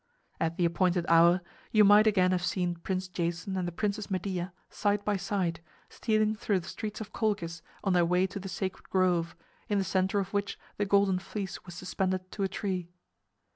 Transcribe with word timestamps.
At 0.39 0.57
the 0.57 0.65
appointed 0.65 1.05
hour 1.07 1.41
you 1.71 1.83
might 1.83 2.07
again 2.07 2.31
have 2.31 2.43
seen 2.43 2.73
Prince 2.73 3.07
Jason 3.07 3.55
and 3.55 3.67
the 3.67 3.71
Princess 3.71 4.09
Medea, 4.09 4.51
side 4.67 5.05
by 5.05 5.15
side, 5.15 5.59
stealing 5.89 6.35
through 6.35 6.61
the 6.61 6.67
streets 6.67 7.01
of 7.01 7.13
Colchis 7.13 7.61
on 7.83 7.93
their 7.93 8.03
way 8.03 8.25
to 8.25 8.39
the 8.39 8.49
sacred 8.49 8.89
grove, 8.89 9.35
in 9.69 9.77
the 9.77 9.83
center 9.83 10.17
of 10.17 10.33
which 10.33 10.57
the 10.77 10.85
Golden 10.87 11.19
Fleece 11.19 11.63
was 11.67 11.75
suspended 11.75 12.31
to 12.31 12.41
a 12.41 12.47
tree. 12.47 12.89